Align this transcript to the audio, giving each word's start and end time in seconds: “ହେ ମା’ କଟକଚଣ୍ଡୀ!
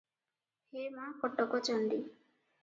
“ହେ 0.77 0.85
ମା’ 0.95 1.11
କଟକଚଣ୍ଡୀ! 1.19 2.01